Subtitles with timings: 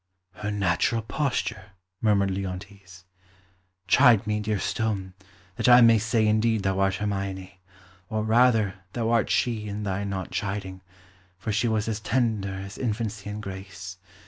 [0.31, 3.05] "Her natural posture!" murmured Leontes.
[3.87, 5.13] "Chide me, dear stone,
[5.57, 7.61] that I may say indeed thou art Hermione;
[8.09, 10.81] or, rather, thou art she in thy not chiding,
[11.37, 13.99] for she was as tender as infancy and grace.